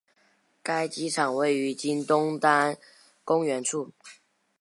[0.63, 2.75] 该机场位于今东单
[3.23, 3.91] 公园处。